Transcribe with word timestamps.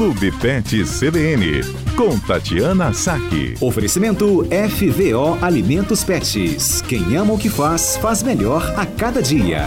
Clube 0.00 0.32
Pet 0.40 0.82
CBN, 0.82 1.60
com 1.94 2.18
Tatiana 2.20 2.90
Saque. 2.90 3.52
Oferecimento 3.60 4.46
FVO 4.46 5.44
Alimentos 5.44 6.02
Pets. 6.02 6.80
Quem 6.80 7.16
ama 7.16 7.34
o 7.34 7.38
que 7.38 7.50
faz, 7.50 7.98
faz 7.98 8.22
melhor 8.22 8.62
a 8.78 8.86
cada 8.86 9.22
dia. 9.22 9.66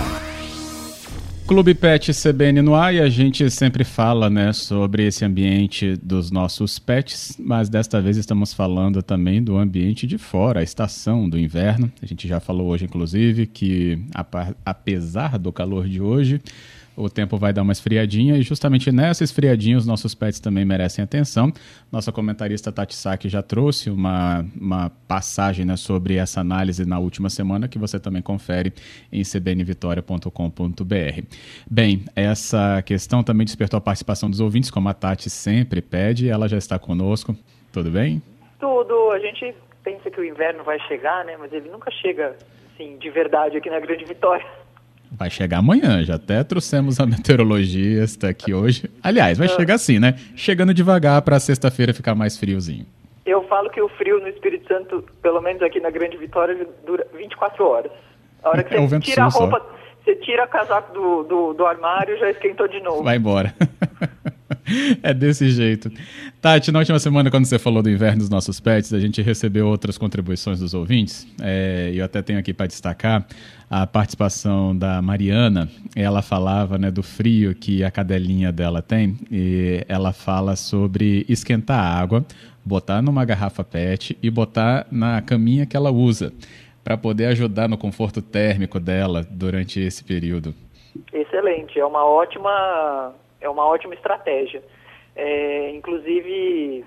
Clube 1.46 1.76
Pet 1.76 2.12
CBN 2.12 2.64
no 2.64 2.74
ar 2.74 2.96
e 2.96 3.00
a 3.00 3.10
gente 3.10 3.48
sempre 3.52 3.84
fala 3.84 4.28
né, 4.28 4.52
sobre 4.54 5.06
esse 5.06 5.24
ambiente 5.24 5.96
dos 6.02 6.32
nossos 6.32 6.80
pets, 6.80 7.38
mas 7.38 7.70
desta 7.70 8.02
vez 8.02 8.18
estamos 8.18 8.56
falando 8.56 9.04
também 9.04 9.44
do 9.44 9.56
ambiente 9.56 10.08
de 10.08 10.18
fora, 10.18 10.62
a 10.62 10.64
estação 10.64 11.30
do 11.30 11.38
inverno. 11.38 11.92
A 12.02 12.08
gente 12.08 12.28
já 12.28 12.40
falou 12.40 12.70
hoje, 12.70 12.86
inclusive, 12.86 13.46
que 13.46 14.00
apesar 14.66 15.38
do 15.38 15.54
calor 15.54 15.88
de 15.88 16.02
hoje, 16.02 16.42
o 16.96 17.10
tempo 17.10 17.38
vai 17.38 17.52
dar 17.52 17.62
uma 17.62 17.72
esfriadinha 17.72 18.38
e 18.38 18.42
justamente 18.42 18.92
nessa 18.92 19.24
esfriadinha 19.24 19.78
os 19.78 19.86
nossos 19.86 20.14
pets 20.14 20.40
também 20.40 20.64
merecem 20.66 21.04
atenção. 21.04 21.52
Nossa 21.92 22.12
comentarista 22.12 22.72
Tati 22.72 22.96
Saki 22.96 23.30
já 23.30 23.42
trouxe 23.42 23.90
uma, 23.90 24.46
uma 24.60 24.92
passagem 25.08 25.66
né, 25.66 25.76
sobre 25.76 26.16
essa 26.16 26.42
análise 26.42 26.86
na 26.86 27.00
última 27.00 27.30
semana 27.30 27.68
que 27.68 27.80
você 27.80 28.00
também 28.00 28.22
confere 28.22 28.74
em 29.12 29.24
cbnvitoria.com.br. 29.24 31.22
Bem, 31.70 32.06
essa 32.16 32.82
questão 32.84 33.24
também 33.24 33.46
despertou 33.46 33.78
a 33.78 33.82
participação 33.82 34.30
dos 34.30 34.40
ouvintes, 34.40 34.70
como 34.70 34.90
a 34.90 34.94
Tati 34.94 35.30
sempre 35.30 35.82
pede, 35.82 36.30
ela 36.30 36.48
já 36.48 36.58
está 36.58 36.78
conosco. 36.78 37.36
Tudo 37.72 37.90
bem? 37.90 38.22
Tudo. 38.60 39.12
A 39.12 39.20
gente 39.20 39.54
pensa 39.84 40.10
que 40.10 40.20
o 40.20 40.24
inverno 40.24 40.64
vai 40.64 40.80
chegar, 40.82 41.26
né? 41.26 41.36
Mas 41.38 41.52
ele 41.52 41.70
nunca 41.70 41.92
chega, 41.92 42.36
assim, 42.74 42.98
de 42.98 43.10
verdade 43.10 43.58
aqui 43.58 43.70
na 43.70 43.80
Grande 43.80 44.06
Vitória. 44.06 44.46
Vai 45.16 45.30
chegar 45.30 45.60
amanhã, 45.60 46.04
já 46.04 46.16
até 46.16 46.44
trouxemos 46.44 47.00
a 47.00 47.06
meteorologista 47.08 48.30
aqui 48.30 48.54
hoje. 48.54 48.90
Aliás, 49.02 49.38
vai 49.38 49.48
ah. 49.48 49.52
chegar 49.52 49.76
assim, 49.76 50.00
né? 50.00 50.16
Chegando 50.36 50.74
devagar 50.74 51.22
para 51.22 51.40
sexta-feira 51.40 51.94
ficar 51.94 52.16
mais 52.16 52.38
friozinho. 52.38 52.86
Eu 53.26 53.44
falo 53.48 53.70
que 53.70 53.82
o 53.82 53.88
frio 53.90 54.20
no 54.20 54.28
Espírito 54.28 54.68
Santo, 54.68 55.06
pelo 55.22 55.40
menos 55.42 55.62
aqui 55.62 55.80
na 55.80 55.90
Grande 55.90 56.18
Vitória, 56.18 56.68
dura 56.86 57.08
24 57.16 57.66
horas. 57.66 57.92
A 58.44 58.50
hora 58.50 58.64
que 58.64 58.76
é 58.76 58.82
você 58.82 59.00
tira 59.00 59.24
a 59.24 59.30
roupa, 59.30 59.60
só. 59.60 59.76
você 60.04 60.16
tira 60.16 60.44
o 60.44 60.48
casaco 60.48 60.94
do, 60.94 61.24
do, 61.24 61.54
do 61.54 61.66
armário, 61.66 62.18
já 62.18 62.30
esquentou 62.30 62.68
de 62.68 62.82
novo. 62.82 63.04
Vai 63.04 63.16
embora. 63.16 63.54
é 65.04 65.14
desse 65.14 65.50
jeito. 65.50 65.92
Tati, 66.42 66.72
na 66.72 66.80
última 66.80 67.00
semana, 67.00 67.30
quando 67.30 67.46
você 67.46 67.60
falou 67.60 67.82
do 67.82 67.90
inverno 67.90 68.20
dos 68.20 68.30
nossos 68.30 68.60
pets, 68.60 68.94
a 68.94 69.00
gente 69.00 69.22
recebeu 69.22 69.68
outras 69.68 69.98
contribuições 69.98 70.60
dos 70.60 70.74
ouvintes. 70.74 71.28
É, 71.42 71.92
eu 71.94 72.04
até 72.06 72.22
tenho 72.22 72.40
aqui 72.40 72.54
para 72.54 72.68
destacar 72.68 73.26
a 73.70 73.88
participação 73.88 74.76
da 74.76 75.02
Mariana. 75.02 75.70
Ela 75.96 76.22
falava 76.22 76.78
né, 76.78 76.92
do 76.92 77.04
frio 77.04 77.56
que 77.56 77.84
a 77.84 77.92
cadelinha 77.92 78.52
dela 78.52 78.82
tem 78.82 79.18
e 79.32 79.84
ela 79.88 80.14
fala 80.14 80.56
sobre 80.56 81.26
esquentar 81.28 81.80
a 81.80 82.00
água, 82.00 82.26
botar 82.64 83.02
numa 83.02 83.26
garrafa 83.26 83.64
PET 83.64 84.18
e 84.22 84.30
botar 84.30 84.88
na 84.92 85.22
caminha 85.22 85.66
que 85.66 85.76
ela 85.76 85.92
usa 85.92 86.32
para 86.84 86.98
poder 86.98 87.28
ajudar 87.28 87.70
no 87.70 87.78
conforto 87.78 88.22
térmico 88.22 88.80
dela 88.80 89.26
durante 89.30 89.80
esse 89.80 90.04
período. 90.04 90.54
Excelente, 91.12 91.80
é 91.80 91.86
uma 91.86 92.06
ótima 92.06 93.14
é 93.44 93.50
uma 93.50 93.66
ótima 93.66 93.94
estratégia. 93.94 94.64
É, 95.16 95.70
inclusive, 95.72 96.84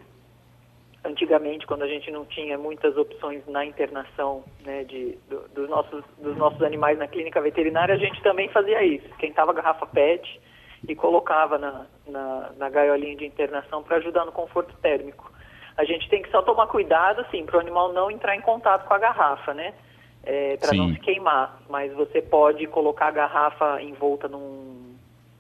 antigamente, 1.04 1.66
quando 1.66 1.82
a 1.82 1.86
gente 1.86 2.10
não 2.10 2.24
tinha 2.24 2.58
muitas 2.58 2.96
opções 2.96 3.46
na 3.46 3.64
internação 3.64 4.42
né, 4.64 4.82
de, 4.84 5.18
do, 5.28 5.46
dos, 5.48 5.68
nossos, 5.68 6.04
dos 6.18 6.36
nossos 6.36 6.62
animais 6.62 6.98
na 6.98 7.06
clínica 7.06 7.40
veterinária, 7.40 7.94
a 7.94 7.98
gente 7.98 8.20
também 8.22 8.48
fazia 8.48 8.82
isso. 8.82 9.06
Esquentava 9.08 9.52
a 9.52 9.54
garrafa 9.54 9.86
PET 9.86 10.40
e 10.88 10.96
colocava 10.96 11.58
na, 11.58 11.86
na, 12.06 12.50
na 12.56 12.70
gaiolinha 12.70 13.16
de 13.16 13.26
internação 13.26 13.82
para 13.82 13.98
ajudar 13.98 14.24
no 14.24 14.32
conforto 14.32 14.74
térmico. 14.78 15.30
A 15.76 15.84
gente 15.84 16.08
tem 16.08 16.22
que 16.22 16.30
só 16.30 16.40
tomar 16.40 16.66
cuidado, 16.68 17.20
assim, 17.20 17.44
para 17.44 17.58
o 17.58 17.60
animal 17.60 17.92
não 17.92 18.10
entrar 18.10 18.34
em 18.34 18.40
contato 18.40 18.86
com 18.86 18.94
a 18.94 18.98
garrafa, 18.98 19.52
né? 19.52 19.74
É, 20.24 20.56
para 20.56 20.72
não 20.72 20.88
se 20.88 20.98
queimar. 21.00 21.60
Mas 21.68 21.92
você 21.92 22.22
pode 22.22 22.66
colocar 22.66 23.08
a 23.08 23.10
garrafa 23.10 23.80
envolta 23.82 24.26
num 24.26 24.65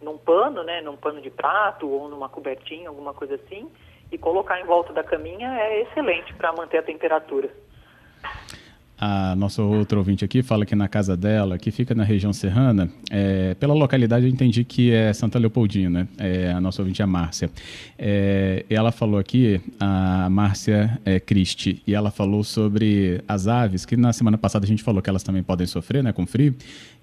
num 0.06 0.16
pano, 0.16 0.62
né, 0.62 0.80
num 0.80 0.96
pano 0.96 1.20
de 1.20 1.30
prato 1.30 1.88
ou 1.88 2.08
numa 2.08 2.28
cobertinha, 2.28 2.88
alguma 2.88 3.12
coisa 3.12 3.34
assim, 3.34 3.68
e 4.12 4.16
colocar 4.16 4.60
em 4.60 4.64
volta 4.64 4.92
da 4.92 5.02
caminha 5.02 5.48
é 5.58 5.82
excelente 5.82 6.32
para 6.34 6.52
manter 6.52 6.78
a 6.78 6.82
temperatura. 6.82 7.50
A 8.98 9.36
nossa 9.36 9.62
outra 9.62 9.98
ouvinte 9.98 10.24
aqui 10.24 10.42
fala 10.42 10.64
que 10.64 10.74
na 10.74 10.88
casa 10.88 11.14
dela, 11.14 11.58
que 11.58 11.70
fica 11.70 11.94
na 11.94 12.02
região 12.02 12.32
serrana, 12.32 12.88
é, 13.10 13.54
pela 13.54 13.74
localidade 13.74 14.24
eu 14.24 14.32
entendi 14.32 14.64
que 14.64 14.90
é 14.90 15.12
Santa 15.12 15.38
Leopoldina, 15.38 16.08
é, 16.16 16.50
a 16.50 16.58
nossa 16.62 16.80
ouvinte 16.80 17.02
é 17.02 17.04
a 17.04 17.06
Márcia. 17.06 17.50
É, 17.98 18.64
ela 18.70 18.90
falou 18.90 19.20
aqui, 19.20 19.60
a 19.78 20.30
Márcia 20.30 20.98
é, 21.04 21.20
Cristi, 21.20 21.82
e 21.86 21.94
ela 21.94 22.10
falou 22.10 22.42
sobre 22.42 23.20
as 23.28 23.46
aves, 23.46 23.84
que 23.84 23.98
na 23.98 24.14
semana 24.14 24.38
passada 24.38 24.64
a 24.64 24.68
gente 24.68 24.82
falou 24.82 25.02
que 25.02 25.10
elas 25.10 25.22
também 25.22 25.42
podem 25.42 25.66
sofrer 25.66 26.02
né, 26.02 26.10
com 26.10 26.26
frio. 26.26 26.54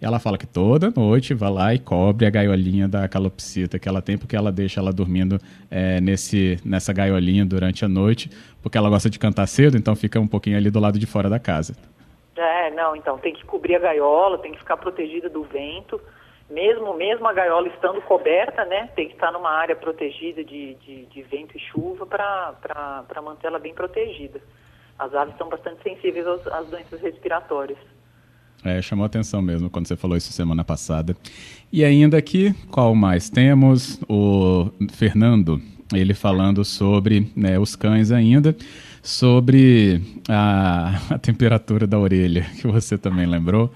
Ela 0.01 0.17
fala 0.17 0.37
que 0.37 0.47
toda 0.47 0.91
noite 0.95 1.35
vai 1.35 1.51
lá 1.51 1.75
e 1.75 1.79
cobre 1.79 2.25
a 2.25 2.29
gaiolinha 2.31 2.87
da 2.87 3.07
calopsita 3.07 3.77
que 3.77 3.87
ela 3.87 4.01
tem, 4.01 4.17
porque 4.17 4.35
ela 4.35 4.51
deixa 4.51 4.79
ela 4.79 4.91
dormindo 4.91 5.39
é, 5.69 6.01
nesse, 6.01 6.57
nessa 6.65 6.91
gaiolinha 6.91 7.45
durante 7.45 7.85
a 7.85 7.87
noite, 7.87 8.31
porque 8.63 8.77
ela 8.77 8.89
gosta 8.89 9.09
de 9.09 9.19
cantar 9.19 9.45
cedo, 9.45 9.77
então 9.77 9.95
fica 9.95 10.19
um 10.19 10.27
pouquinho 10.27 10.57
ali 10.57 10.71
do 10.71 10.79
lado 10.79 10.97
de 10.97 11.05
fora 11.05 11.29
da 11.29 11.37
casa. 11.37 11.75
É, 12.35 12.71
não, 12.71 12.95
então 12.95 13.17
tem 13.17 13.33
que 13.33 13.45
cobrir 13.45 13.75
a 13.75 13.79
gaiola, 13.79 14.39
tem 14.39 14.51
que 14.51 14.59
ficar 14.59 14.77
protegida 14.77 15.29
do 15.29 15.43
vento. 15.43 16.01
Mesmo, 16.49 16.93
mesmo 16.93 17.27
a 17.27 17.33
gaiola 17.33 17.67
estando 17.67 18.01
coberta, 18.01 18.65
né, 18.65 18.89
tem 18.95 19.07
que 19.07 19.13
estar 19.13 19.31
numa 19.31 19.49
área 19.49 19.75
protegida 19.75 20.43
de, 20.43 20.75
de, 20.75 21.05
de 21.05 21.21
vento 21.23 21.55
e 21.55 21.59
chuva 21.59 22.05
para 22.05 23.21
manter 23.23 23.47
ela 23.47 23.59
bem 23.59 23.73
protegida. 23.73 24.41
As 24.99 25.13
aves 25.13 25.35
são 25.37 25.49
bastante 25.49 25.81
sensíveis 25.81 26.27
às, 26.27 26.45
às 26.47 26.67
doenças 26.67 27.01
respiratórias. 27.01 27.77
É, 28.63 28.81
chamou 28.81 29.05
atenção 29.05 29.41
mesmo 29.41 29.69
quando 29.69 29.87
você 29.87 29.95
falou 29.95 30.15
isso 30.15 30.31
semana 30.31 30.63
passada. 30.63 31.15
E 31.71 31.83
ainda 31.83 32.17
aqui, 32.17 32.53
qual 32.71 32.95
mais? 32.95 33.29
Temos 33.29 33.99
o 34.07 34.69
Fernando, 34.93 35.59
ele 35.93 36.13
falando 36.13 36.63
sobre 36.63 37.31
né, 37.35 37.59
os 37.59 37.75
cães 37.75 38.11
ainda 38.11 38.55
sobre 39.03 39.99
a, 40.29 41.15
a, 41.15 41.19
temperatura 41.19 41.85
da 41.85 41.99
orelha, 41.99 42.43
que 42.61 42.65
você 42.65 42.97
também 42.97 43.25
lembrou, 43.25 43.69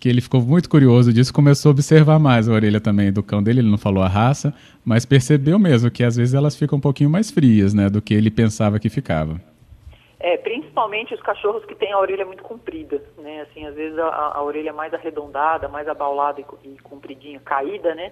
que 0.00 0.08
ele 0.08 0.20
ficou 0.20 0.42
muito 0.42 0.68
curioso 0.68 1.12
disso, 1.12 1.32
começou 1.32 1.70
a 1.70 1.72
observar 1.72 2.18
mais 2.18 2.48
a 2.48 2.52
orelha 2.52 2.80
também 2.80 3.12
do 3.12 3.22
cão 3.22 3.40
dele, 3.40 3.60
ele 3.60 3.70
não 3.70 3.78
falou 3.78 4.02
a 4.02 4.08
raça, 4.08 4.52
mas 4.84 5.06
percebeu 5.06 5.56
mesmo 5.56 5.88
que 5.88 6.02
às 6.02 6.16
vezes 6.16 6.34
elas 6.34 6.56
ficam 6.56 6.78
um 6.78 6.80
pouquinho 6.80 7.08
mais 7.08 7.30
frias, 7.30 7.72
né, 7.72 7.88
do 7.88 8.02
que 8.02 8.12
ele 8.12 8.28
pensava 8.28 8.80
que 8.80 8.90
ficava. 8.90 9.40
É, 10.18 10.36
principalmente 10.36 11.14
os 11.14 11.20
cachorros 11.20 11.64
que 11.64 11.76
têm 11.76 11.92
a 11.92 11.98
orelha 11.98 12.26
muito 12.26 12.42
comprida, 12.42 13.00
né, 13.18 13.42
assim, 13.42 13.64
às 13.64 13.76
vezes 13.76 13.96
a, 13.96 14.32
a 14.34 14.42
orelha 14.42 14.72
mais 14.72 14.92
arredondada, 14.92 15.68
mais 15.68 15.86
abaulada 15.86 16.40
e, 16.40 16.68
e 16.68 16.78
compridinha, 16.80 17.38
caída, 17.38 17.94
né, 17.94 18.10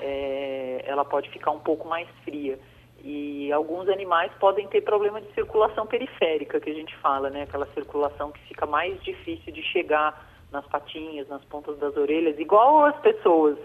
é, 0.00 0.84
ela 0.86 1.04
pode 1.04 1.28
ficar 1.28 1.50
um 1.50 1.60
pouco 1.60 1.86
mais 1.86 2.08
fria. 2.24 2.58
E 3.04 3.52
alguns 3.52 3.88
animais 3.88 4.32
podem 4.40 4.66
ter 4.68 4.80
problema 4.80 5.20
de 5.20 5.32
circulação 5.32 5.86
periférica, 5.86 6.60
que 6.60 6.70
a 6.70 6.74
gente 6.74 6.96
fala, 6.96 7.30
né? 7.30 7.42
Aquela 7.42 7.66
circulação 7.66 8.32
que 8.32 8.40
fica 8.48 8.66
mais 8.66 9.00
difícil 9.02 9.52
de 9.52 9.62
chegar 9.62 10.26
nas 10.50 10.66
patinhas, 10.66 11.28
nas 11.28 11.44
pontas 11.44 11.78
das 11.78 11.96
orelhas, 11.96 12.38
igual 12.38 12.86
as 12.86 12.98
pessoas 13.00 13.58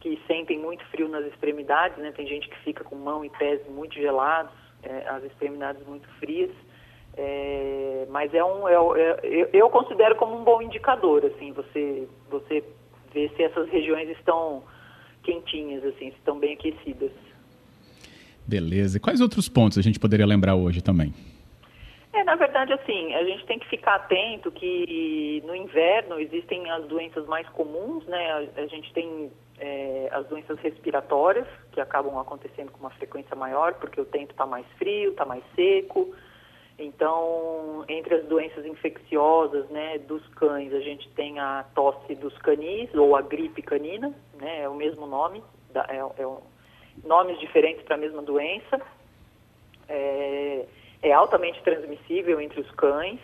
que 0.00 0.20
sentem 0.26 0.58
muito 0.58 0.84
frio 0.86 1.08
nas 1.08 1.24
extremidades, 1.26 1.98
né? 1.98 2.12
Tem 2.12 2.26
gente 2.26 2.48
que 2.48 2.58
fica 2.60 2.84
com 2.84 2.94
mão 2.94 3.24
e 3.24 3.30
pés 3.30 3.60
muito 3.68 3.94
gelados, 3.94 4.52
é, 4.82 5.08
as 5.08 5.24
extremidades 5.24 5.84
muito 5.86 6.08
frias. 6.20 6.50
É, 7.16 8.06
mas 8.10 8.32
é 8.34 8.44
um, 8.44 8.68
é, 8.68 8.74
é, 8.74 9.50
eu 9.52 9.70
considero 9.70 10.16
como 10.16 10.36
um 10.36 10.44
bom 10.44 10.60
indicador, 10.60 11.24
assim, 11.24 11.50
você, 11.50 12.06
você 12.28 12.62
ver 13.12 13.30
se 13.34 13.42
essas 13.42 13.68
regiões 13.70 14.10
estão 14.10 14.62
quentinhas, 15.22 15.82
assim, 15.82 16.10
se 16.10 16.18
estão 16.18 16.38
bem 16.38 16.52
aquecidas. 16.52 17.10
Beleza. 18.46 18.96
E 18.96 19.00
quais 19.00 19.20
outros 19.20 19.48
pontos 19.48 19.78
a 19.78 19.82
gente 19.82 19.98
poderia 19.98 20.26
lembrar 20.26 20.54
hoje 20.54 20.82
também? 20.82 21.12
É, 22.12 22.24
na 22.24 22.36
verdade, 22.36 22.72
assim, 22.72 23.14
a 23.14 23.24
gente 23.24 23.44
tem 23.44 23.58
que 23.58 23.68
ficar 23.68 23.96
atento 23.96 24.50
que 24.50 25.42
no 25.44 25.54
inverno 25.54 26.18
existem 26.18 26.70
as 26.70 26.86
doenças 26.86 27.26
mais 27.26 27.46
comuns, 27.50 28.06
né? 28.06 28.30
A, 28.32 28.62
a 28.62 28.66
gente 28.66 28.90
tem 28.94 29.30
é, 29.58 30.08
as 30.12 30.26
doenças 30.26 30.58
respiratórias, 30.60 31.46
que 31.72 31.80
acabam 31.80 32.18
acontecendo 32.18 32.70
com 32.70 32.78
uma 32.80 32.90
frequência 32.90 33.36
maior, 33.36 33.74
porque 33.74 34.00
o 34.00 34.04
tempo 34.04 34.32
está 34.32 34.46
mais 34.46 34.66
frio, 34.78 35.10
está 35.10 35.26
mais 35.26 35.44
seco. 35.54 36.14
Então, 36.78 37.84
entre 37.88 38.14
as 38.14 38.24
doenças 38.26 38.64
infecciosas, 38.64 39.68
né, 39.70 39.98
dos 39.98 40.26
cães, 40.28 40.72
a 40.72 40.80
gente 40.80 41.08
tem 41.10 41.38
a 41.38 41.64
tosse 41.74 42.14
dos 42.14 42.36
canis, 42.38 42.94
ou 42.94 43.16
a 43.16 43.22
gripe 43.22 43.60
canina, 43.62 44.14
né? 44.38 44.62
É 44.62 44.68
o 44.68 44.74
mesmo 44.74 45.06
nome, 45.06 45.42
é, 45.74 45.96
é 45.96 46.26
nomes 47.04 47.38
diferentes 47.38 47.82
para 47.84 47.94
a 47.94 47.98
mesma 47.98 48.22
doença. 48.22 48.80
É, 49.88 50.64
é, 51.02 51.12
altamente 51.12 51.62
transmissível 51.62 52.40
entre 52.40 52.60
os 52.60 52.70
cães, 52.72 53.20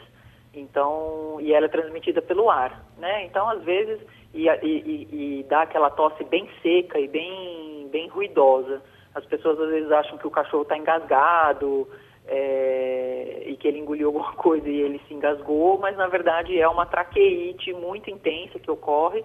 então 0.54 1.38
e 1.40 1.52
ela 1.52 1.66
é 1.66 1.68
transmitida 1.68 2.22
pelo 2.22 2.50
ar, 2.50 2.84
né? 2.98 3.24
Então 3.24 3.48
às 3.48 3.62
vezes 3.62 4.00
e, 4.32 4.46
e, 4.48 5.08
e, 5.40 5.46
dá 5.48 5.62
aquela 5.62 5.90
tosse 5.90 6.22
bem 6.24 6.48
seca 6.62 6.98
e 6.98 7.08
bem 7.08 7.88
bem 7.90 8.08
ruidosa. 8.08 8.82
As 9.14 9.24
pessoas 9.26 9.58
às 9.60 9.68
vezes 9.68 9.90
acham 9.90 10.16
que 10.16 10.26
o 10.26 10.30
cachorro 10.30 10.62
está 10.62 10.76
engasgado 10.76 11.88
é, 12.26 13.42
e 13.46 13.56
que 13.56 13.66
ele 13.66 13.78
engoliu 13.78 14.08
alguma 14.08 14.32
coisa 14.36 14.68
e 14.68 14.80
ele 14.80 15.00
se 15.08 15.14
engasgou, 15.14 15.78
mas 15.78 15.96
na 15.96 16.06
verdade 16.06 16.58
é 16.58 16.68
uma 16.68 16.86
traqueite 16.86 17.72
muito 17.72 18.10
intensa 18.10 18.58
que 18.58 18.70
ocorre 18.70 19.24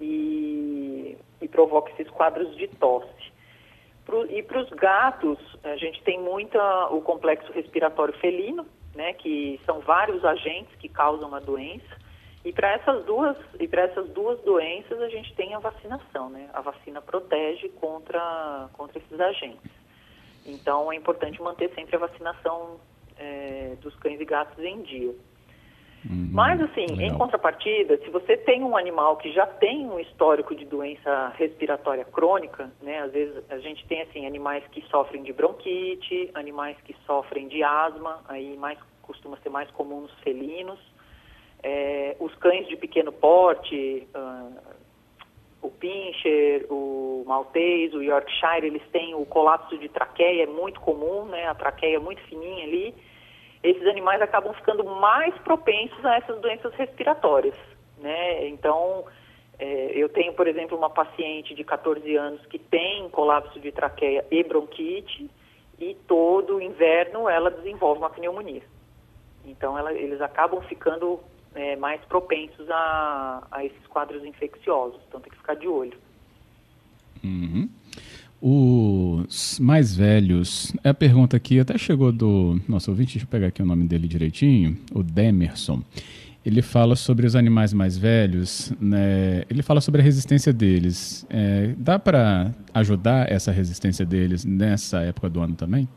e, 0.00 1.16
e 1.40 1.48
provoca 1.48 1.90
esses 1.92 2.10
quadros 2.10 2.54
de 2.56 2.68
tosse. 2.68 3.33
Pro, 4.04 4.30
e 4.30 4.42
para 4.42 4.60
os 4.60 4.70
gatos, 4.70 5.38
a 5.62 5.76
gente 5.76 6.02
tem 6.02 6.20
muita 6.20 6.88
o 6.88 7.00
complexo 7.00 7.50
respiratório 7.52 8.14
felino, 8.18 8.66
né, 8.94 9.12
que 9.14 9.60
são 9.64 9.80
vários 9.80 10.24
agentes 10.24 10.74
que 10.76 10.88
causam 10.88 11.34
a 11.34 11.40
doença. 11.40 12.04
E 12.44 12.52
para 12.52 12.72
essas 12.72 13.04
duas 13.06 13.36
e 13.58 13.66
para 13.66 13.82
essas 13.82 14.08
duas 14.10 14.38
doenças 14.42 15.00
a 15.00 15.08
gente 15.08 15.34
tem 15.34 15.54
a 15.54 15.58
vacinação, 15.58 16.28
né? 16.28 16.50
A 16.52 16.60
vacina 16.60 17.00
protege 17.00 17.70
contra 17.70 18.68
contra 18.74 18.98
esses 18.98 19.18
agentes. 19.18 19.70
Então 20.44 20.92
é 20.92 20.96
importante 20.96 21.40
manter 21.40 21.72
sempre 21.74 21.96
a 21.96 22.00
vacinação 22.00 22.78
é, 23.16 23.76
dos 23.80 23.96
cães 23.96 24.20
e 24.20 24.24
gatos 24.26 24.62
em 24.62 24.82
dia. 24.82 25.14
Uhum, 26.08 26.28
Mas 26.32 26.60
assim, 26.60 26.86
legal. 26.86 27.06
em 27.06 27.18
contrapartida, 27.18 27.96
se 27.98 28.10
você 28.10 28.36
tem 28.36 28.62
um 28.62 28.76
animal 28.76 29.16
que 29.16 29.32
já 29.32 29.46
tem 29.46 29.86
um 29.86 29.98
histórico 29.98 30.54
de 30.54 30.64
doença 30.64 31.32
respiratória 31.38 32.04
crônica, 32.04 32.70
né? 32.82 33.00
Às 33.00 33.12
vezes 33.12 33.42
a 33.50 33.58
gente 33.58 33.86
tem 33.86 34.02
assim 34.02 34.26
animais 34.26 34.62
que 34.70 34.82
sofrem 34.88 35.22
de 35.22 35.32
bronquite, 35.32 36.30
animais 36.34 36.76
que 36.84 36.94
sofrem 37.06 37.48
de 37.48 37.62
asma, 37.62 38.20
aí 38.28 38.56
mais 38.56 38.78
costuma 39.00 39.38
ser 39.38 39.48
mais 39.48 39.70
comum 39.70 40.02
nos 40.02 40.14
felinos. 40.20 40.78
É, 41.62 42.16
os 42.20 42.34
cães 42.34 42.68
de 42.68 42.76
pequeno 42.76 43.10
porte, 43.10 44.06
uh, 44.14 44.74
o 45.62 45.70
Pinscher, 45.70 46.66
o 46.68 47.24
Maltese, 47.26 47.96
o 47.96 48.02
Yorkshire, 48.02 48.66
eles 48.66 48.82
têm 48.92 49.14
o 49.14 49.24
colapso 49.24 49.78
de 49.78 49.88
traqueia, 49.88 50.42
é 50.42 50.46
muito 50.46 50.78
comum, 50.80 51.24
né? 51.24 51.46
A 51.46 51.54
traqueia 51.54 51.96
é 51.96 51.98
muito 51.98 52.20
fininha 52.24 52.64
ali. 52.64 52.94
Esses 53.64 53.86
animais 53.86 54.20
acabam 54.20 54.52
ficando 54.52 54.84
mais 54.84 55.34
propensos 55.38 56.04
a 56.04 56.16
essas 56.16 56.38
doenças 56.40 56.74
respiratórias, 56.74 57.56
né? 57.98 58.46
Então, 58.46 59.06
é, 59.58 59.92
eu 59.94 60.08
tenho, 60.10 60.34
por 60.34 60.46
exemplo, 60.46 60.76
uma 60.76 60.90
paciente 60.90 61.54
de 61.54 61.64
14 61.64 62.14
anos 62.14 62.44
que 62.46 62.58
tem 62.58 63.08
colapso 63.08 63.58
de 63.58 63.72
traqueia 63.72 64.24
e 64.30 64.44
bronquite 64.44 65.30
e 65.80 65.96
todo 66.06 66.60
inverno 66.60 67.26
ela 67.26 67.50
desenvolve 67.50 68.00
uma 68.00 68.10
pneumonia. 68.10 68.62
Então, 69.46 69.78
ela, 69.78 69.94
eles 69.94 70.20
acabam 70.20 70.60
ficando 70.62 71.18
é, 71.54 71.76
mais 71.76 72.00
propensos 72.02 72.68
a, 72.70 73.46
a, 73.50 73.64
esses 73.64 73.86
quadros 73.86 74.24
infecciosos. 74.24 75.00
Então 75.08 75.20
tem 75.20 75.30
que 75.30 75.38
ficar 75.38 75.54
de 75.54 75.68
olho. 75.68 75.96
Uhum. 77.22 77.70
Mais 79.60 79.96
velhos, 79.96 80.72
é 80.82 80.90
a 80.90 80.94
pergunta 80.94 81.36
aqui 81.36 81.58
até 81.58 81.76
chegou 81.78 82.12
do 82.12 82.60
nosso 82.68 82.90
ouvinte, 82.90 83.14
deixa 83.14 83.26
eu 83.26 83.30
pegar 83.30 83.48
aqui 83.48 83.62
o 83.62 83.66
nome 83.66 83.84
dele 83.84 84.06
direitinho, 84.06 84.76
o 84.92 85.02
Demerson. 85.02 85.82
Ele 86.44 86.60
fala 86.60 86.94
sobre 86.94 87.26
os 87.26 87.34
animais 87.34 87.72
mais 87.72 87.96
velhos, 87.96 88.70
né? 88.78 89.44
ele 89.48 89.62
fala 89.62 89.80
sobre 89.80 90.02
a 90.02 90.04
resistência 90.04 90.52
deles. 90.52 91.26
É, 91.30 91.74
dá 91.78 91.98
para 91.98 92.52
ajudar 92.74 93.32
essa 93.32 93.50
resistência 93.50 94.04
deles 94.04 94.44
nessa 94.44 95.00
época 95.00 95.30
do 95.30 95.40
ano 95.40 95.54
também? 95.54 95.88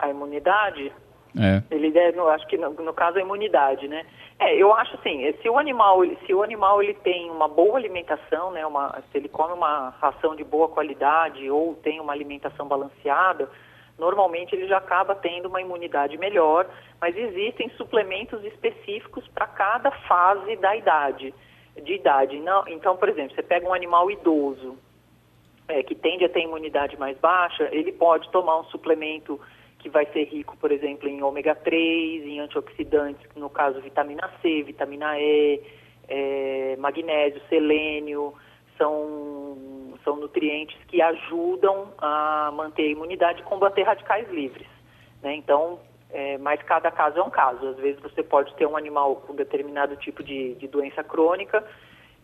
A 0.00 0.08
imunidade? 0.08 0.90
É. 1.38 1.62
Ele 1.70 1.92
deve, 1.92 2.18
acho 2.18 2.46
que 2.48 2.56
no, 2.56 2.70
no, 2.70 2.92
caso 2.92 3.18
a 3.18 3.20
imunidade, 3.20 3.86
né? 3.86 4.04
É, 4.38 4.56
eu 4.56 4.74
acho 4.74 4.96
assim, 4.96 5.32
se 5.40 5.48
o 5.48 5.58
animal, 5.58 6.00
se 6.26 6.34
o 6.34 6.42
animal 6.42 6.82
ele 6.82 6.94
tem 6.94 7.30
uma 7.30 7.46
boa 7.46 7.76
alimentação, 7.76 8.50
né, 8.50 8.66
uma, 8.66 9.02
se 9.10 9.18
ele 9.18 9.28
come 9.28 9.52
uma 9.52 9.90
ração 10.00 10.34
de 10.34 10.42
boa 10.42 10.68
qualidade 10.68 11.48
ou 11.50 11.74
tem 11.76 12.00
uma 12.00 12.12
alimentação 12.12 12.66
balanceada, 12.66 13.48
normalmente 13.96 14.54
ele 14.54 14.66
já 14.66 14.78
acaba 14.78 15.14
tendo 15.14 15.48
uma 15.48 15.60
imunidade 15.60 16.18
melhor, 16.18 16.66
mas 17.00 17.16
existem 17.16 17.70
suplementos 17.70 18.44
específicos 18.44 19.26
para 19.28 19.46
cada 19.46 19.90
fase 19.90 20.56
da 20.56 20.74
idade, 20.74 21.32
de 21.80 21.94
idade. 21.94 22.38
Não, 22.40 22.66
então, 22.66 22.96
por 22.96 23.08
exemplo, 23.08 23.34
você 23.36 23.42
pega 23.42 23.68
um 23.68 23.74
animal 23.74 24.10
idoso, 24.10 24.76
é, 25.68 25.82
que 25.82 25.94
tende 25.94 26.24
a 26.24 26.28
ter 26.28 26.40
imunidade 26.40 26.98
mais 26.98 27.16
baixa, 27.18 27.68
ele 27.72 27.92
pode 27.92 28.28
tomar 28.30 28.58
um 28.58 28.64
suplemento 28.64 29.40
que 29.84 29.90
vai 29.90 30.06
ser 30.06 30.24
rico, 30.24 30.56
por 30.56 30.72
exemplo, 30.72 31.06
em 31.06 31.22
ômega 31.22 31.54
3, 31.54 32.24
em 32.24 32.40
antioxidantes, 32.40 33.22
no 33.36 33.50
caso 33.50 33.82
vitamina 33.82 34.30
C, 34.40 34.62
vitamina 34.62 35.20
E, 35.20 35.60
é, 36.08 36.74
magnésio, 36.78 37.42
selênio, 37.50 38.32
são, 38.78 39.92
são 40.02 40.16
nutrientes 40.16 40.74
que 40.88 41.02
ajudam 41.02 41.92
a 41.98 42.50
manter 42.54 42.84
a 42.84 42.92
imunidade 42.92 43.42
e 43.42 43.44
combater 43.44 43.82
radicais 43.82 44.26
livres. 44.30 44.66
Né? 45.22 45.34
Então, 45.34 45.78
é, 46.10 46.38
mas 46.38 46.62
cada 46.62 46.90
caso 46.90 47.18
é 47.18 47.22
um 47.22 47.28
caso. 47.28 47.68
Às 47.68 47.76
vezes 47.76 48.00
você 48.00 48.22
pode 48.22 48.54
ter 48.54 48.66
um 48.66 48.78
animal 48.78 49.16
com 49.16 49.34
determinado 49.34 49.96
tipo 49.96 50.22
de, 50.22 50.54
de 50.54 50.66
doença 50.66 51.04
crônica 51.04 51.62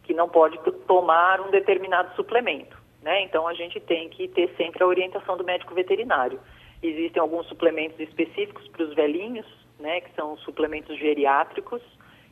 que 0.04 0.14
não 0.14 0.30
pode 0.30 0.58
tomar 0.86 1.42
um 1.42 1.50
determinado 1.50 2.16
suplemento. 2.16 2.80
Né? 3.02 3.22
Então 3.24 3.46
a 3.46 3.52
gente 3.52 3.78
tem 3.80 4.08
que 4.08 4.28
ter 4.28 4.48
sempre 4.56 4.82
a 4.82 4.86
orientação 4.86 5.36
do 5.36 5.44
médico 5.44 5.74
veterinário. 5.74 6.40
Existem 6.82 7.20
alguns 7.20 7.46
suplementos 7.46 7.98
específicos 8.00 8.66
para 8.68 8.84
os 8.84 8.94
velhinhos, 8.94 9.46
né, 9.78 10.00
que 10.00 10.14
são 10.14 10.36
suplementos 10.38 10.98
geriátricos, 10.98 11.82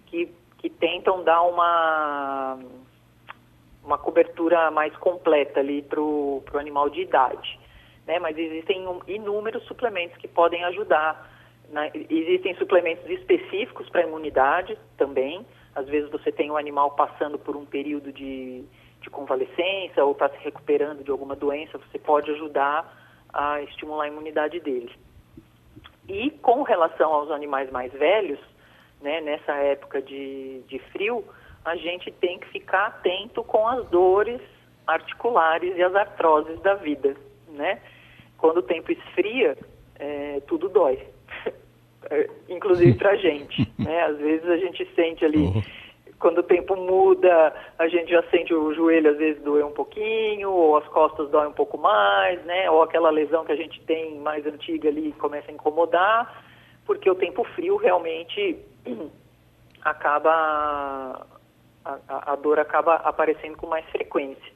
que, 0.06 0.32
que 0.58 0.70
tentam 0.70 1.22
dar 1.22 1.42
uma, 1.42 2.58
uma 3.84 3.98
cobertura 3.98 4.70
mais 4.70 4.94
completa 4.96 5.60
ali 5.60 5.82
para 5.82 6.00
o 6.00 6.42
animal 6.54 6.88
de 6.88 7.02
idade. 7.02 7.58
Né, 8.06 8.18
mas 8.18 8.38
existem 8.38 8.86
inúmeros 9.06 9.62
suplementos 9.64 10.16
que 10.16 10.26
podem 10.26 10.64
ajudar. 10.64 11.30
Né? 11.68 11.90
Existem 12.08 12.54
suplementos 12.54 13.08
específicos 13.10 13.88
para 13.90 14.00
a 14.00 14.06
imunidade 14.06 14.78
também. 14.96 15.44
Às 15.74 15.86
vezes 15.86 16.10
você 16.10 16.32
tem 16.32 16.50
um 16.50 16.56
animal 16.56 16.92
passando 16.92 17.38
por 17.38 17.54
um 17.54 17.66
período 17.66 18.10
de, 18.10 18.64
de 19.02 19.10
convalescença 19.10 20.02
ou 20.02 20.12
está 20.12 20.30
se 20.30 20.38
recuperando 20.38 21.04
de 21.04 21.10
alguma 21.10 21.36
doença, 21.36 21.76
você 21.76 21.98
pode 21.98 22.30
ajudar 22.30 22.97
a 23.32 23.62
estimular 23.62 24.04
a 24.04 24.08
imunidade 24.08 24.60
dele. 24.60 24.90
E 26.08 26.30
com 26.30 26.62
relação 26.62 27.12
aos 27.12 27.30
animais 27.30 27.70
mais 27.70 27.92
velhos, 27.92 28.38
né, 29.00 29.20
nessa 29.20 29.52
época 29.52 30.00
de, 30.00 30.62
de 30.66 30.78
frio, 30.90 31.24
a 31.64 31.76
gente 31.76 32.10
tem 32.12 32.38
que 32.38 32.48
ficar 32.48 32.86
atento 32.86 33.44
com 33.44 33.66
as 33.68 33.86
dores 33.88 34.40
articulares 34.86 35.76
e 35.76 35.82
as 35.82 35.94
artroses 35.94 36.58
da 36.60 36.74
vida, 36.74 37.14
né? 37.48 37.80
Quando 38.38 38.58
o 38.58 38.62
tempo 38.62 38.90
esfria, 38.90 39.56
é, 39.98 40.40
tudo 40.46 40.68
dói, 40.70 40.98
inclusive 42.48 42.96
para 42.96 43.10
a 43.10 43.16
gente, 43.16 43.70
né? 43.78 44.04
Às 44.04 44.16
vezes 44.16 44.48
a 44.48 44.56
gente 44.56 44.88
sente 44.94 45.24
ali 45.24 45.38
uhum 45.38 45.62
quando 46.18 46.38
o 46.38 46.42
tempo 46.42 46.76
muda, 46.76 47.54
a 47.78 47.86
gente 47.88 48.10
já 48.10 48.22
sente 48.24 48.52
o 48.52 48.74
joelho 48.74 49.10
às 49.10 49.18
vezes 49.18 49.42
doer 49.42 49.64
um 49.64 49.72
pouquinho, 49.72 50.50
ou 50.50 50.76
as 50.76 50.86
costas 50.88 51.30
doem 51.30 51.48
um 51.48 51.52
pouco 51.52 51.78
mais, 51.78 52.44
né? 52.44 52.68
Ou 52.70 52.82
aquela 52.82 53.10
lesão 53.10 53.44
que 53.44 53.52
a 53.52 53.56
gente 53.56 53.80
tem 53.82 54.18
mais 54.18 54.44
antiga 54.44 54.88
ali 54.88 55.12
começa 55.12 55.50
a 55.50 55.54
incomodar, 55.54 56.44
porque 56.84 57.08
o 57.08 57.14
tempo 57.14 57.44
frio 57.54 57.76
realmente 57.76 58.58
acaba 59.84 61.24
a, 61.84 62.32
a 62.32 62.36
dor 62.36 62.58
acaba 62.58 62.96
aparecendo 62.96 63.56
com 63.56 63.66
mais 63.66 63.86
frequência. 63.86 64.52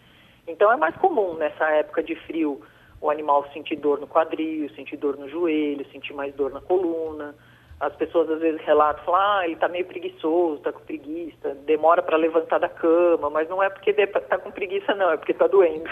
Então 0.48 0.72
é 0.72 0.76
mais 0.76 0.96
comum 0.96 1.34
nessa 1.34 1.64
época 1.70 2.02
de 2.02 2.16
frio 2.16 2.60
o 3.00 3.08
animal 3.08 3.46
sentir 3.52 3.76
dor 3.76 4.00
no 4.00 4.06
quadril, 4.08 4.68
sentir 4.70 4.96
dor 4.96 5.16
no 5.16 5.28
joelho, 5.28 5.88
sentir 5.90 6.12
mais 6.12 6.34
dor 6.34 6.50
na 6.50 6.60
coluna 6.60 7.34
as 7.82 7.96
pessoas 7.96 8.30
às 8.30 8.40
vezes 8.40 8.60
relatam, 8.60 9.04
falam, 9.04 9.20
ah, 9.20 9.44
ele 9.44 9.54
está 9.54 9.68
meio 9.68 9.84
preguiçoso, 9.84 10.58
está 10.58 10.72
com 10.72 10.84
preguiça, 10.84 11.52
demora 11.66 12.00
para 12.00 12.16
levantar 12.16 12.58
da 12.58 12.68
cama, 12.68 13.28
mas 13.28 13.48
não 13.48 13.60
é 13.60 13.68
porque 13.68 13.90
está 13.90 14.38
com 14.38 14.52
preguiça 14.52 14.94
não, 14.94 15.10
é 15.10 15.16
porque 15.16 15.32
está 15.32 15.48
doendo. 15.48 15.90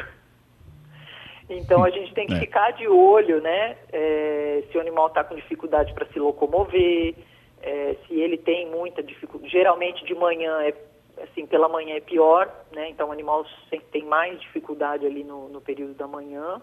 Então 1.49 1.83
a 1.83 1.91
gente 1.91 2.15
tem 2.15 2.29
que 2.29 2.35
é. 2.35 2.39
ficar 2.39 2.71
de 2.71 2.87
olho, 2.87 3.41
né, 3.41 3.77
é, 3.93 4.63
se 4.71 4.79
o 4.79 4.81
animal 4.81 5.09
está 5.09 5.25
com 5.25 5.35
dificuldade 5.35 5.93
para 5.93 6.07
se 6.07 6.17
locomover, 6.21 7.17
é, 7.61 7.97
se 8.07 8.21
ele 8.21 8.39
tem 8.39 8.71
muita 8.71 9.03
dificuldade, 9.03 9.51
geralmente 9.51 10.05
de 10.05 10.15
manhã 10.15 10.63
é 10.63 10.73
assim, 11.25 11.45
pela 11.45 11.69
manhã 11.69 11.97
é 11.97 12.01
pior, 12.01 12.49
né? 12.73 12.89
Então 12.89 13.09
o 13.09 13.13
animal 13.13 13.45
tem 13.91 14.05
mais 14.05 14.41
dificuldade 14.41 15.05
ali 15.05 15.25
no, 15.25 15.49
no 15.49 15.61
período 15.61 15.93
da 15.95 16.07
manhã. 16.07 16.63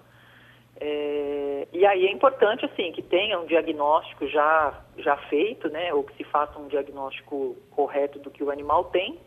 É, 0.79 1.67
e 1.73 1.85
aí 1.85 2.05
é 2.05 2.11
importante 2.11 2.65
assim 2.65 2.91
que 2.91 3.01
tenha 3.01 3.39
um 3.39 3.45
diagnóstico 3.45 4.27
já, 4.27 4.79
já 4.97 5.17
feito, 5.29 5.69
né, 5.69 5.93
ou 5.93 6.03
que 6.03 6.15
se 6.15 6.23
faça 6.23 6.57
um 6.59 6.67
diagnóstico 6.67 7.55
correto 7.71 8.19
do 8.19 8.29
que 8.29 8.43
o 8.43 8.51
animal 8.51 8.85
tem, 8.85 9.17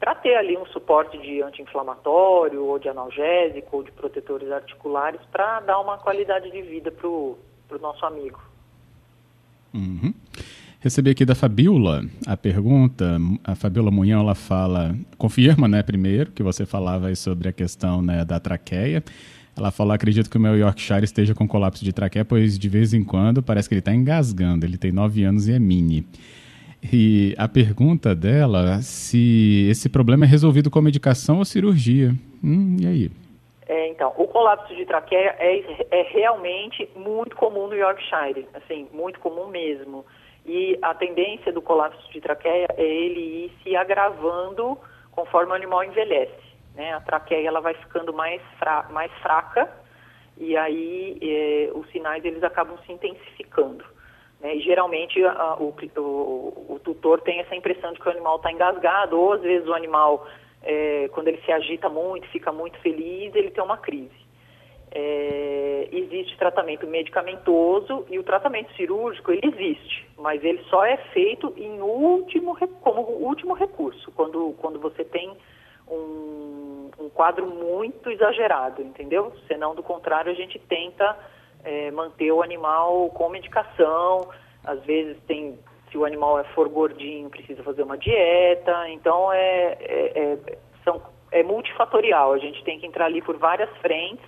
para 0.00 0.14
ter 0.14 0.34
ali 0.36 0.56
um 0.56 0.64
suporte 0.66 1.18
de 1.18 1.42
anti-inflamatório, 1.42 2.64
ou 2.64 2.78
de 2.78 2.88
analgésico, 2.88 3.78
ou 3.78 3.82
de 3.82 3.90
protetores 3.90 4.50
articulares, 4.50 5.20
para 5.30 5.60
dar 5.60 5.80
uma 5.80 5.98
qualidade 5.98 6.50
de 6.50 6.62
vida 6.62 6.90
para 6.90 7.08
o 7.08 7.38
nosso 7.80 8.06
amigo. 8.06 8.40
Uhum. 9.74 10.14
Recebi 10.80 11.10
aqui 11.10 11.24
da 11.24 11.34
Fabiola 11.34 12.04
a 12.26 12.36
pergunta. 12.36 13.18
A 13.42 13.56
Fabiola 13.56 13.90
Munhão 13.90 14.20
ela 14.20 14.36
fala, 14.36 14.94
confirma, 15.18 15.66
né, 15.66 15.82
primeiro, 15.82 16.30
que 16.30 16.42
você 16.42 16.64
falava 16.64 17.12
sobre 17.16 17.48
a 17.48 17.52
questão 17.52 18.00
né, 18.00 18.24
da 18.24 18.38
traqueia. 18.38 19.02
Ela 19.58 19.70
falou: 19.70 19.92
acredito 19.92 20.30
que 20.30 20.36
o 20.36 20.40
meu 20.40 20.56
Yorkshire 20.56 21.04
esteja 21.04 21.34
com 21.34 21.46
colapso 21.46 21.84
de 21.84 21.92
traqueia, 21.92 22.24
pois 22.24 22.58
de 22.58 22.68
vez 22.68 22.94
em 22.94 23.04
quando 23.04 23.42
parece 23.42 23.68
que 23.68 23.74
ele 23.74 23.80
está 23.80 23.94
engasgando. 23.94 24.64
Ele 24.64 24.78
tem 24.78 24.92
9 24.92 25.24
anos 25.24 25.48
e 25.48 25.52
é 25.52 25.58
mini. 25.58 26.06
E 26.82 27.34
a 27.36 27.48
pergunta 27.48 28.14
dela 28.14 28.80
se 28.82 29.66
esse 29.68 29.88
problema 29.88 30.24
é 30.24 30.28
resolvido 30.28 30.70
com 30.70 30.80
medicação 30.80 31.38
ou 31.38 31.44
cirurgia. 31.44 32.14
Hum, 32.42 32.76
e 32.80 32.86
aí? 32.86 33.10
É, 33.66 33.88
então, 33.88 34.14
o 34.16 34.26
colapso 34.26 34.74
de 34.74 34.86
traqueia 34.86 35.36
é, 35.38 35.86
é 35.90 36.02
realmente 36.10 36.88
muito 36.96 37.36
comum 37.36 37.66
no 37.66 37.74
Yorkshire, 37.74 38.46
assim, 38.54 38.86
muito 38.94 39.20
comum 39.20 39.48
mesmo. 39.48 40.06
E 40.46 40.78
a 40.80 40.94
tendência 40.94 41.52
do 41.52 41.60
colapso 41.60 42.10
de 42.10 42.20
traqueia 42.20 42.68
é 42.76 42.82
ele 42.82 43.20
ir 43.20 43.52
se 43.62 43.76
agravando 43.76 44.78
conforme 45.10 45.52
o 45.52 45.54
animal 45.54 45.84
envelhece. 45.84 46.47
Né? 46.78 46.94
A 46.94 47.00
traqueia 47.00 47.48
ela 47.48 47.60
vai 47.60 47.74
ficando 47.74 48.12
mais, 48.12 48.40
fra 48.56 48.84
mais 48.90 49.12
fraca 49.14 49.68
e 50.36 50.56
aí 50.56 51.18
eh, 51.20 51.72
os 51.74 51.90
sinais 51.90 52.24
eles 52.24 52.42
acabam 52.44 52.78
se 52.86 52.92
intensificando. 52.92 53.84
Né? 54.40 54.54
E 54.54 54.60
geralmente 54.60 55.20
a, 55.24 55.56
o, 55.56 55.74
o, 55.96 56.74
o, 56.74 56.80
tutor 56.84 57.20
tem 57.22 57.40
essa 57.40 57.56
impressão 57.56 57.92
de 57.92 57.98
que 57.98 58.06
o 58.06 58.12
animal 58.12 58.36
está 58.36 58.52
engasgado, 58.52 59.18
ou 59.18 59.32
às 59.32 59.40
vezes 59.40 59.66
o 59.66 59.74
animal, 59.74 60.24
eh, 60.62 61.10
quando 61.12 61.26
ele 61.26 61.42
se 61.44 61.50
agita 61.50 61.88
muito, 61.88 62.28
fica 62.28 62.52
muito 62.52 62.78
feliz, 62.78 63.34
ele 63.34 63.50
tem 63.50 63.64
uma 63.64 63.78
crise. 63.78 64.28
É, 64.90 65.86
existe 65.92 66.38
tratamento 66.38 66.86
medicamentoso 66.86 68.06
e 68.08 68.18
o 68.18 68.22
tratamento 68.22 68.72
cirúrgico 68.74 69.32
ele 69.32 69.42
existe, 69.44 70.08
mas 70.16 70.42
ele 70.42 70.62
só 70.70 70.82
é 70.82 70.96
feito 71.12 71.52
em 71.58 71.82
último 71.82 72.56
como 72.80 73.02
último 73.02 73.52
recurso, 73.52 74.10
quando, 74.12 74.54
quando 74.58 74.80
você 74.80 75.04
tem 75.04 75.36
um, 75.90 76.27
um 77.08 77.10
quadro 77.10 77.46
muito 77.46 78.10
exagerado, 78.10 78.82
entendeu? 78.82 79.32
Senão, 79.48 79.74
do 79.74 79.82
contrário, 79.82 80.30
a 80.30 80.34
gente 80.34 80.58
tenta 80.58 81.18
é, 81.64 81.90
manter 81.90 82.30
o 82.30 82.42
animal 82.42 83.08
com 83.10 83.30
medicação. 83.30 84.28
Às 84.62 84.84
vezes 84.84 85.16
tem, 85.26 85.58
se 85.90 85.96
o 85.96 86.04
animal 86.04 86.38
é 86.38 86.44
for 86.54 86.68
gordinho, 86.68 87.30
precisa 87.30 87.62
fazer 87.62 87.82
uma 87.82 87.96
dieta. 87.96 88.88
Então 88.90 89.32
é, 89.32 89.76
é, 89.80 90.12
é, 90.16 90.58
são, 90.84 91.00
é 91.32 91.42
multifatorial. 91.42 92.34
A 92.34 92.38
gente 92.38 92.62
tem 92.62 92.78
que 92.78 92.86
entrar 92.86 93.06
ali 93.06 93.22
por 93.22 93.38
várias 93.38 93.70
frentes, 93.78 94.26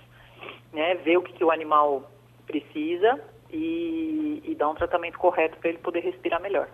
né, 0.73 0.95
ver 0.95 1.17
o 1.17 1.21
que, 1.21 1.33
que 1.33 1.43
o 1.43 1.51
animal 1.51 2.09
precisa 2.47 3.19
e, 3.51 4.41
e 4.43 4.55
dar 4.55 4.69
um 4.69 4.75
tratamento 4.75 5.19
correto 5.19 5.57
para 5.57 5.69
ele 5.69 5.77
poder 5.77 5.99
respirar 5.99 6.41
melhor. 6.41 6.67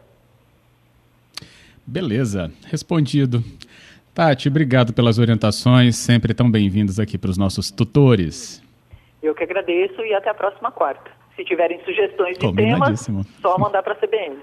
Beleza, 1.86 2.52
respondido. 2.66 3.42
Tati, 4.18 4.48
obrigado 4.48 4.94
pelas 4.94 5.20
orientações, 5.20 5.96
sempre 5.96 6.34
tão 6.34 6.50
bem-vindos 6.50 7.00
aqui 7.00 7.20
para 7.20 7.30
os 7.30 7.38
nossos 7.38 7.70
tutores. 7.70 8.64
Eu 9.22 9.36
que 9.36 9.44
agradeço 9.44 10.02
e 10.02 10.12
até 10.12 10.32
a 10.32 10.34
próxima 10.34 10.72
quarta. 10.72 11.12
Se 11.36 11.46
tiverem 11.46 11.80
sugestões 11.86 12.36
de 12.36 12.56
temas, 12.56 13.08
só 13.40 13.60
mandar 13.60 13.84
para 13.84 13.94
a 13.94 13.96
CBN. 13.96 14.38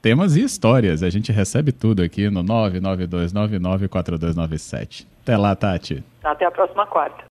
Temas 0.00 0.36
e 0.36 0.44
histórias, 0.44 1.02
a 1.02 1.10
gente 1.10 1.32
recebe 1.32 1.72
tudo 1.72 2.00
aqui 2.00 2.30
no 2.30 2.44
992994297. 2.44 5.04
Até 5.20 5.36
lá, 5.36 5.56
Tati. 5.56 6.04
Até 6.22 6.44
a 6.44 6.52
próxima 6.52 6.86
quarta. 6.86 7.20